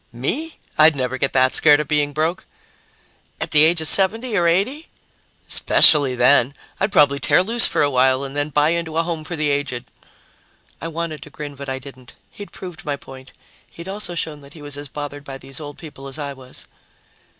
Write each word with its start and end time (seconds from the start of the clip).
"Me? 0.11 0.57
I'd 0.79 0.95
never 0.95 1.19
get 1.19 1.31
that 1.33 1.53
scared 1.53 1.79
of 1.79 1.87
being 1.87 2.11
broke!" 2.11 2.47
"At 3.39 3.51
the 3.51 3.63
age 3.63 3.81
of 3.81 3.87
70 3.87 4.35
or 4.35 4.47
80?" 4.47 4.87
"Especially 5.47 6.15
then! 6.15 6.55
I'd 6.79 6.91
probably 6.91 7.19
tear 7.19 7.43
loose 7.43 7.67
for 7.67 7.83
a 7.83 7.89
while 7.91 8.23
and 8.23 8.35
then 8.35 8.49
buy 8.49 8.69
into 8.69 8.97
a 8.97 9.03
home 9.03 9.23
for 9.23 9.35
the 9.35 9.51
aged." 9.51 9.91
I 10.81 10.87
wanted 10.87 11.21
to 11.21 11.29
grin, 11.29 11.53
but 11.53 11.69
I 11.69 11.77
didn't. 11.77 12.15
He'd 12.31 12.51
proved 12.51 12.83
my 12.83 12.95
point. 12.95 13.31
He'd 13.69 13.87
also 13.87 14.15
shown 14.15 14.39
that 14.39 14.53
he 14.53 14.63
was 14.63 14.75
as 14.75 14.87
bothered 14.87 15.23
by 15.23 15.37
these 15.37 15.59
old 15.59 15.77
people 15.77 16.07
as 16.07 16.17
I 16.17 16.33
was. 16.33 16.65